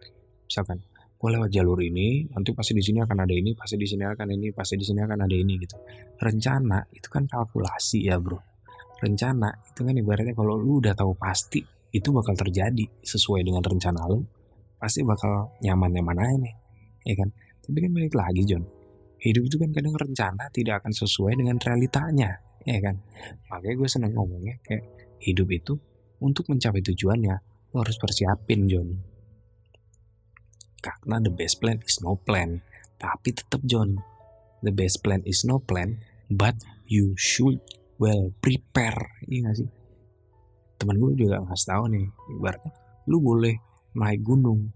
Misalkan 0.48 0.80
gue 1.20 1.28
lewat 1.28 1.52
jalur 1.52 1.78
ini 1.84 2.32
nanti 2.32 2.56
pasti 2.56 2.72
di 2.72 2.80
sini 2.80 3.04
akan 3.04 3.18
ada 3.28 3.34
ini 3.36 3.52
pasti 3.52 3.76
di 3.76 3.84
sini 3.84 4.08
akan 4.08 4.28
ini 4.32 4.56
pasti 4.56 4.74
di 4.80 4.84
sini 4.88 5.00
akan 5.04 5.18
ada 5.20 5.36
ini 5.36 5.54
gitu. 5.60 5.76
Rencana 6.16 6.80
itu 6.96 7.08
kan 7.12 7.28
kalkulasi 7.28 8.08
ya 8.08 8.16
bro. 8.16 8.40
Rencana 9.04 9.52
itu 9.68 9.80
kan 9.84 9.92
ibaratnya 9.92 10.32
kalau 10.32 10.56
lu 10.56 10.80
udah 10.80 10.96
tahu 10.96 11.12
pasti 11.18 11.60
itu 11.92 12.08
bakal 12.10 12.34
terjadi 12.34 12.88
sesuai 13.04 13.44
dengan 13.44 13.62
rencana 13.62 14.08
lu. 14.08 14.24
Pasti 14.80 15.06
bakal 15.06 15.54
nyaman-nyaman 15.62 16.18
aja 16.18 16.36
nih 16.40 16.54
ya 17.06 17.14
kan? 17.20 17.28
Tapi 17.62 17.78
kan 17.78 17.90
balik 17.94 18.16
lagi 18.18 18.42
John 18.42 18.82
hidup 19.22 19.46
itu 19.46 19.56
kan 19.62 19.70
kadang 19.70 19.94
rencana 19.94 20.50
tidak 20.50 20.82
akan 20.82 20.90
sesuai 20.90 21.38
dengan 21.38 21.56
realitanya 21.62 22.42
ya 22.66 22.78
kan? 22.82 22.98
Makanya 23.50 23.74
gue 23.78 23.88
seneng 23.88 24.12
ngomongnya 24.18 24.58
kayak 24.66 24.82
hidup 25.22 25.48
itu 25.54 25.78
untuk 26.18 26.50
mencapai 26.50 26.82
tujuannya 26.82 27.36
lo 27.72 27.76
harus 27.86 27.96
persiapin 28.02 28.66
John. 28.66 28.98
Karena 30.82 31.22
the 31.22 31.30
best 31.30 31.62
plan 31.62 31.78
is 31.86 32.02
no 32.02 32.18
plan 32.18 32.58
tapi 32.98 33.30
tetap 33.34 33.62
John 33.62 34.02
the 34.62 34.74
best 34.74 35.02
plan 35.02 35.22
is 35.22 35.46
no 35.46 35.62
plan 35.62 36.02
but 36.26 36.58
you 36.86 37.14
should 37.14 37.62
well 37.98 38.34
prepare 38.42 39.18
iya 39.26 39.50
gak 39.50 39.54
sih 39.62 39.68
teman 40.82 40.98
gue 40.98 41.14
juga 41.14 41.38
ngasih 41.46 41.68
tahu 41.70 41.84
nih 41.94 42.04
ibaratnya 42.34 42.74
lu 43.06 43.18
boleh 43.18 43.54
naik 43.98 44.22
gunung, 44.22 44.70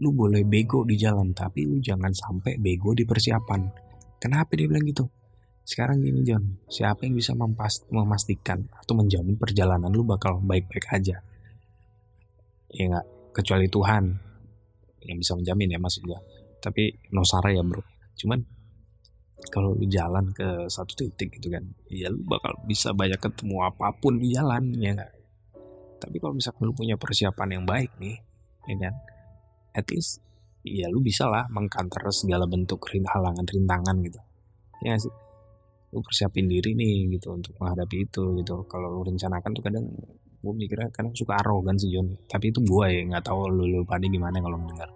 lu 0.00 0.08
boleh 0.14 0.46
bego 0.46 0.86
di 0.86 0.96
jalan, 0.96 1.34
tapi 1.36 1.68
lu 1.68 1.82
jangan 1.82 2.12
sampai 2.14 2.56
bego 2.56 2.96
di 2.96 3.04
persiapan. 3.04 3.68
Kenapa 4.22 4.54
dia 4.54 4.70
bilang 4.70 4.86
gitu? 4.86 5.04
Sekarang 5.62 6.02
gini 6.02 6.26
John, 6.26 6.58
siapa 6.66 7.06
yang 7.06 7.14
bisa 7.14 7.34
memastikan 7.90 8.66
atau 8.74 8.98
menjamin 8.98 9.38
perjalanan 9.38 9.90
lu 9.90 10.02
bakal 10.02 10.42
baik-baik 10.42 10.90
aja? 10.90 11.22
Ya 12.72 12.84
nggak, 12.88 13.06
kecuali 13.34 13.66
Tuhan 13.70 14.04
yang 15.06 15.18
bisa 15.18 15.34
menjamin 15.38 15.74
ya 15.74 15.78
maksud 15.78 16.02
gua. 16.06 16.18
Tapi 16.62 17.10
no 17.14 17.26
sara 17.26 17.50
ya 17.50 17.62
bro. 17.62 17.82
Cuman 18.14 18.42
kalau 19.50 19.74
lu 19.74 19.86
jalan 19.90 20.30
ke 20.30 20.70
satu 20.70 20.94
titik 20.94 21.34
gitu 21.38 21.50
kan, 21.50 21.66
ya 21.90 22.10
lu 22.10 22.22
bakal 22.22 22.54
bisa 22.62 22.94
banyak 22.94 23.18
ketemu 23.18 23.66
apa 23.66 23.90
pun 23.98 24.22
di 24.22 24.30
jalan 24.34 24.70
ya 24.78 24.94
nggak. 24.94 25.21
Tapi 26.02 26.18
kalau 26.18 26.34
misalkan 26.34 26.66
lu 26.66 26.74
punya 26.74 26.98
persiapan 26.98 27.62
yang 27.62 27.64
baik 27.64 27.94
nih, 28.02 28.18
ya 28.66 28.76
kan? 28.82 28.94
At 29.78 29.86
least 29.94 30.18
ya 30.66 30.90
lu 30.90 30.98
bisa 30.98 31.26
lah 31.30 31.46
mengkanter 31.50 32.02
segala 32.10 32.46
bentuk 32.50 32.82
halangan 32.90 33.46
rintangan 33.46 33.96
gitu. 34.02 34.20
Ya 34.82 34.98
sih? 34.98 35.14
Lu 35.94 36.02
persiapin 36.02 36.50
diri 36.50 36.74
nih 36.74 37.14
gitu 37.14 37.38
untuk 37.38 37.54
menghadapi 37.62 38.10
itu 38.10 38.22
gitu. 38.42 38.66
Kalau 38.66 38.90
lu 38.90 39.06
rencanakan 39.06 39.50
tuh 39.54 39.62
kadang 39.62 39.86
gue 40.42 40.54
mikirnya 40.58 40.90
kadang 40.90 41.14
suka 41.14 41.38
arogan 41.38 41.78
sih 41.78 41.94
John 41.94 42.18
tapi 42.26 42.50
itu 42.50 42.58
gue 42.66 42.84
ya 42.90 43.06
nggak 43.06 43.22
tahu 43.30 43.46
lu 43.46 43.62
lu 43.70 43.80
pada 43.86 44.02
gimana 44.10 44.42
kalau 44.42 44.58
mendengar. 44.58 44.90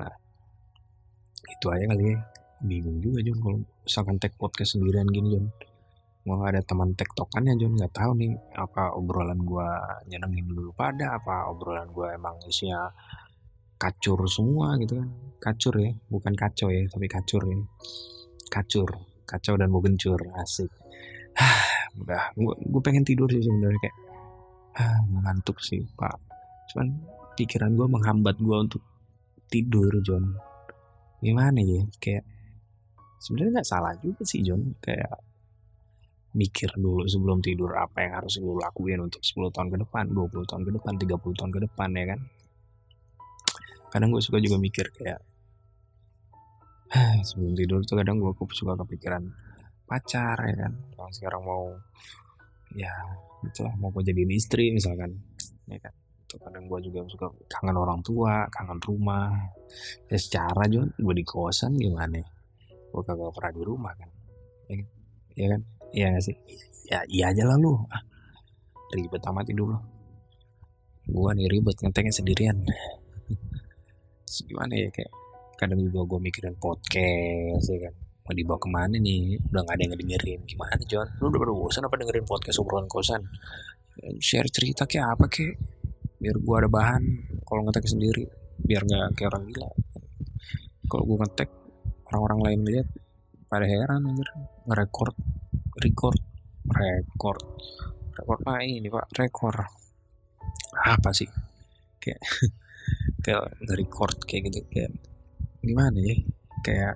Nah 0.00 0.12
itu 1.44 1.66
aja 1.68 1.84
kali 1.92 2.16
ya. 2.16 2.16
Bingung 2.64 3.04
juga 3.04 3.20
John 3.20 3.38
kalau 3.44 3.58
misalkan 3.84 4.16
tag 4.16 4.32
podcast 4.40 4.80
sendirian 4.80 5.04
gini 5.12 5.36
John 5.36 5.46
mau 6.26 6.42
ada 6.42 6.58
teman 6.58 6.90
tektokannya 6.98 7.54
John 7.54 7.78
nggak 7.78 7.94
tahu 7.94 8.18
nih 8.18 8.34
apa 8.58 8.98
obrolan 8.98 9.38
gue 9.46 9.68
nyenengin 10.10 10.50
dulu 10.50 10.74
pada 10.74 11.14
apa 11.14 11.46
obrolan 11.46 11.86
gue 11.94 12.06
emang 12.18 12.34
isinya 12.50 12.90
kacur 13.78 14.26
semua 14.26 14.74
gitu 14.82 14.98
kan. 14.98 15.08
Kacur 15.38 15.74
ya 15.78 15.94
bukan 16.10 16.34
kacau 16.34 16.68
ya 16.74 16.82
tapi 16.90 17.06
kacur 17.06 17.42
ya. 17.46 17.58
Kacur 18.50 18.88
kacau 19.22 19.54
dan 19.54 19.70
mau 19.70 19.78
gencur 19.78 20.18
asik. 20.42 20.70
Udah 22.02 22.34
gue 22.34 22.54
gue 22.58 22.82
pengen 22.82 23.06
tidur 23.06 23.30
sih 23.30 23.46
sebenarnya 23.46 23.78
kayak 23.78 23.96
ah, 24.82 24.98
ngantuk 25.22 25.62
sih 25.62 25.86
pak. 25.94 26.18
Cuman 26.74 26.90
pikiran 27.38 27.70
gue 27.78 27.86
menghambat 27.86 28.36
gue 28.42 28.56
untuk 28.58 28.82
tidur 29.46 29.94
John 30.02 30.34
gimana 31.22 31.58
ya 31.62 31.82
kayak 32.02 32.24
sebenarnya 33.22 33.60
nggak 33.60 33.68
salah 33.68 33.94
juga 34.02 34.22
sih 34.26 34.44
John 34.44 34.74
kayak 34.82 35.16
mikir 36.36 36.68
dulu 36.76 37.08
sebelum 37.08 37.40
tidur 37.40 37.72
apa 37.80 38.04
yang 38.04 38.12
harus 38.20 38.36
lu 38.36 38.60
lakuin 38.60 39.00
untuk 39.00 39.24
10 39.24 39.48
tahun 39.56 39.68
ke 39.72 39.76
depan 39.88 40.04
20 40.12 40.44
tahun 40.44 40.62
ke 40.68 40.70
depan 40.76 40.92
30 41.00 41.38
tahun 41.40 41.50
ke 41.50 41.60
depan 41.64 41.88
ya 41.96 42.04
kan? 42.12 42.20
Kadang 43.88 44.08
gue 44.12 44.20
suka 44.20 44.36
juga 44.44 44.60
mikir 44.60 44.92
kayak 44.92 45.20
sebelum 47.28 47.56
tidur 47.56 47.80
tuh 47.88 47.96
kadang 47.96 48.20
gue 48.20 48.32
suka 48.52 48.76
kepikiran 48.76 49.24
pacar 49.88 50.36
ya 50.44 50.56
kan? 50.68 50.72
Yang 51.00 51.24
sekarang 51.24 51.40
mau 51.40 51.72
ya 52.76 52.92
itulah 53.40 53.72
mau 53.80 53.88
gue 53.88 54.04
jadiin 54.04 54.36
istri 54.36 54.76
misalkan 54.76 55.16
ya 55.72 55.80
kan? 55.80 55.96
Itu 56.28 56.36
kadang 56.36 56.68
gue 56.68 56.78
juga 56.84 57.00
suka 57.08 57.32
kangen 57.48 57.80
orang 57.80 58.04
tua 58.04 58.44
kangen 58.52 58.76
rumah. 58.84 59.32
Ya 60.12 60.20
secara 60.20 60.68
juga 60.68 60.92
gue 61.00 61.14
di 61.16 61.24
kosan 61.24 61.80
gimana? 61.80 62.20
Gue 62.92 63.00
kagak 63.00 63.32
pernah 63.32 63.52
di 63.56 63.62
rumah 63.64 63.92
kan 63.96 64.10
ya 64.68 64.76
kan? 64.84 64.88
Ya 65.36 65.46
kan 65.56 65.62
iya 65.96 66.12
gak 66.12 66.24
sih? 66.28 66.36
Ya 66.86 67.00
iya 67.08 67.24
aja 67.32 67.42
lah 67.48 67.56
lu. 67.56 67.74
Ah, 67.90 68.04
ribet 68.92 69.24
amat 69.24 69.48
hidup 69.48 69.74
lo 69.74 69.96
gue 71.06 71.30
nih 71.38 71.46
ribet 71.46 71.78
ngeteknya 71.78 72.12
sendirian. 72.14 72.58
Gimana 74.50 74.74
ya 74.74 74.90
kayak 74.90 75.12
kadang 75.54 75.78
juga 75.80 76.02
gue 76.02 76.18
mikirin 76.18 76.58
podcast 76.58 77.70
ya 77.70 77.78
kan. 77.86 77.94
Mau 78.26 78.34
dibawa 78.34 78.58
ke 78.58 78.68
mana 78.68 78.96
nih? 78.98 79.38
Udah 79.38 79.62
gak 79.62 79.78
ada 79.78 79.82
yang 79.86 79.94
dengerin 79.94 80.40
gimana 80.50 80.74
John? 80.90 81.06
Lu 81.22 81.30
udah 81.30 81.54
bosan 81.54 81.86
apa 81.86 81.94
dengerin 81.94 82.26
podcast 82.26 82.58
obrolan 82.58 82.90
kosan? 82.90 83.22
Share 84.18 84.50
cerita 84.50 84.84
kayak 84.90 85.14
apa 85.14 85.30
kayak 85.30 85.54
biar 86.18 86.36
gue 86.42 86.56
ada 86.58 86.66
bahan 86.66 87.02
kalau 87.46 87.62
ngetek 87.70 87.86
sendiri. 87.86 88.26
Biar 88.58 88.82
nggak 88.82 89.14
kayak 89.14 89.30
orang 89.30 89.44
gila. 89.46 89.70
Kalau 90.90 91.04
gue 91.06 91.16
ngetek 91.22 91.50
orang-orang 92.10 92.40
lain 92.50 92.60
lihat 92.66 92.88
pada 93.46 93.62
heran 93.62 94.10
anjir. 94.10 94.26
Ngerekord 94.66 95.14
record. 95.80 96.20
Record. 96.66 97.44
Record 98.16 98.40
apa 98.46 98.64
ini 98.64 98.88
pak. 98.88 99.12
Rekor 99.12 99.54
apa 100.76 101.10
sih? 101.12 101.28
Kayak 102.00 102.20
kayak 103.24 103.42
nge-record 103.64 104.16
kayak 104.24 104.42
gitu. 104.52 104.60
Kayak 104.72 104.92
gimana 105.60 105.98
ya? 106.00 106.16
Kayak 106.64 106.94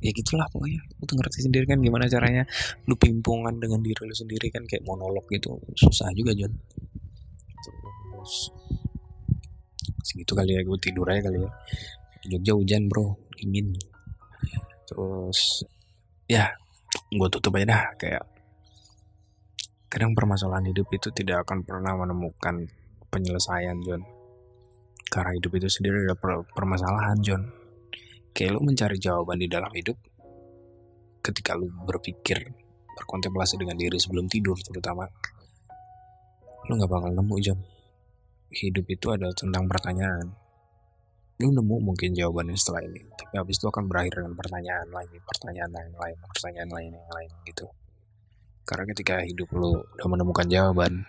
ya 0.00 0.10
gitulah 0.10 0.48
pokoknya. 0.48 0.80
Lu 0.98 1.04
tuh 1.04 1.16
ngerti 1.20 1.38
sendiri 1.44 1.64
kan 1.68 1.78
gimana 1.78 2.08
caranya 2.08 2.42
lu 2.88 2.96
pimpungan 2.96 3.54
dengan 3.60 3.84
diri 3.84 4.02
lu 4.08 4.16
sendiri 4.16 4.48
kan 4.48 4.64
kayak 4.64 4.82
monolog 4.86 5.28
gitu. 5.28 5.60
Susah 5.76 6.10
juga 6.16 6.32
John 6.32 6.52
terus 8.22 8.54
segitu 10.02 10.34
kali 10.38 10.54
ya 10.54 10.62
gue 10.62 10.78
tidur 10.78 11.06
aja 11.10 11.26
kali 11.26 11.42
ya. 11.42 11.50
Jogja 12.30 12.52
hujan 12.54 12.86
bro. 12.86 13.18
Dingin. 13.34 13.74
Terus 14.86 15.66
ya 16.30 16.54
gue 17.12 17.28
tutup 17.28 17.56
aja 17.60 17.66
dah 17.76 17.84
kayak 18.00 18.24
kadang 19.92 20.16
permasalahan 20.16 20.72
hidup 20.72 20.88
itu 20.96 21.12
tidak 21.12 21.44
akan 21.44 21.68
pernah 21.68 21.92
menemukan 21.92 22.64
penyelesaian 23.12 23.76
John. 23.84 24.00
Karena 25.12 25.36
hidup 25.36 25.52
itu 25.60 25.68
sendiri 25.68 26.08
ada 26.08 26.16
per 26.16 26.48
permasalahan 26.48 27.20
John. 27.20 27.44
Kayak 28.32 28.56
lu 28.56 28.60
mencari 28.64 28.96
jawaban 28.96 29.36
di 29.36 29.52
dalam 29.52 29.68
hidup 29.76 30.00
ketika 31.20 31.52
lu 31.52 31.68
berpikir 31.84 32.40
berkontemplasi 32.96 33.60
dengan 33.60 33.76
diri 33.76 34.00
sebelum 34.00 34.26
tidur 34.32 34.56
terutama 34.56 35.04
lu 36.66 36.72
nggak 36.80 36.88
bakal 36.88 37.12
nemu 37.12 37.36
John. 37.44 37.60
Hidup 38.48 38.88
itu 38.88 39.12
adalah 39.12 39.36
tentang 39.36 39.68
pertanyaan 39.68 40.41
lu 41.42 41.50
nemu 41.50 41.76
mungkin 41.82 42.14
jawabannya 42.14 42.54
setelah 42.54 42.86
ini 42.86 43.02
tapi 43.18 43.34
habis 43.34 43.58
itu 43.58 43.66
akan 43.66 43.90
berakhir 43.90 44.22
dengan 44.22 44.38
pertanyaan 44.38 44.88
lagi 44.94 45.18
pertanyaan 45.18 45.70
lain 45.74 45.92
lain 45.98 46.16
pertanyaan 46.30 46.70
lain 46.70 46.90
yang 46.94 47.10
lain 47.10 47.30
gitu. 47.50 47.66
Karena 48.62 48.86
ketika 48.86 49.26
hidup 49.26 49.50
lu 49.58 49.82
udah 49.82 50.06
menemukan 50.06 50.46
jawaban 50.46 51.02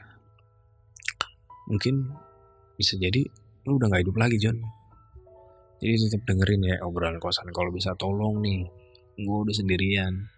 mungkin 1.70 2.18
bisa 2.76 2.98
jadi 2.98 3.30
lu 3.64 3.78
udah 3.78 3.94
gak 3.94 4.10
hidup 4.10 4.18
lagi 4.18 4.42
John 4.42 4.58
jadi 5.78 6.00
tetap 6.00 6.24
dengerin 6.26 6.64
ya 6.64 6.76
obrolan 6.82 7.20
kosan. 7.20 7.52
Kalau 7.52 7.68
bisa 7.70 7.92
tolong 8.00 8.40
nih 8.40 8.66
gue 9.20 9.38
udah 9.46 9.52
sendirian. 9.52 10.32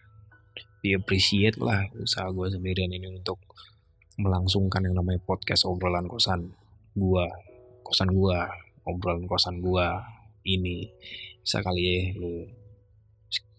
Di 0.82 0.94
appreciate 0.98 1.58
lah 1.62 1.86
usaha 1.98 2.30
gue 2.30 2.50
sendirian 2.50 2.90
ini 2.94 3.10
untuk 3.10 3.42
melangsungkan 4.16 4.80
yang 4.88 4.96
namanya 4.96 5.20
podcast 5.24 5.68
obrolan 5.68 6.08
kosan 6.08 6.56
gua 6.96 7.28
kosan 7.84 8.16
gua 8.16 8.48
obrolan 8.88 9.26
kosan 9.26 9.60
gua 9.60 10.02
ini. 10.46 10.90
Bisa 11.42 11.62
kali 11.62 11.82
ya 11.82 11.98
lu 12.18 12.46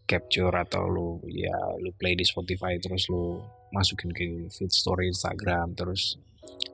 capture 0.07 0.55
atau 0.55 0.87
lu 0.87 1.09
ya 1.27 1.55
lu 1.83 1.91
play 1.99 2.15
di 2.15 2.23
Spotify 2.23 2.79
terus 2.79 3.11
lu 3.11 3.43
masukin 3.75 4.15
ke 4.15 4.47
feed 4.49 4.71
story 4.71 5.11
Instagram 5.11 5.75
terus 5.75 6.17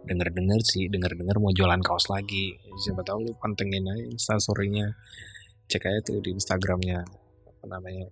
denger-denger 0.05 0.61
sih 0.63 0.87
denger-denger 0.93 1.41
mau 1.41 1.51
jualan 1.51 1.81
kaos 1.81 2.13
lagi. 2.13 2.61
Siapa 2.85 3.03
tahu 3.03 3.29
lu 3.29 3.33
pantengin 3.41 3.89
aja 3.89 4.05
instastorynya 4.05 4.93
cek 5.67 5.89
aja 5.89 6.01
tuh 6.05 6.21
di 6.21 6.37
Instagramnya 6.37 7.01
apa 7.49 7.65
namanya 7.65 8.07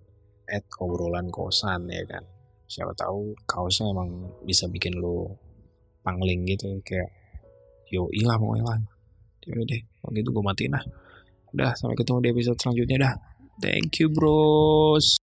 at 0.49 0.65
obrolan 0.81 1.29
kosan 1.29 1.85
ya 1.87 2.01
kan. 2.09 2.25
Siapa 2.65 2.97
tahu 2.97 3.37
kaosnya 3.45 3.93
emang 3.93 4.41
bisa 4.43 4.65
bikin 4.65 4.97
lu 4.97 5.29
pangling 6.01 6.49
gitu 6.49 6.81
kayak 6.81 7.13
yo 7.93 8.09
ilah 8.09 8.39
pokoknya 8.41 8.65
lah. 8.65 8.79
ya 8.81 8.90
udah 9.49 9.65
deh 9.65 9.81
kalau 10.01 10.11
gitu 10.13 10.29
gue 10.29 10.43
matiin 10.43 10.73
lah. 10.73 10.83
Udah 11.51 11.71
sampai 11.75 11.95
ketemu 11.97 12.17
di 12.23 12.29
episode 12.33 12.57
selanjutnya 12.61 12.97
dah. 13.09 13.13
Thank 13.61 14.01
you 14.01 14.09
bros 14.09 15.20